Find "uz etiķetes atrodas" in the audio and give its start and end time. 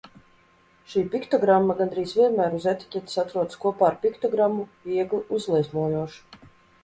2.61-3.61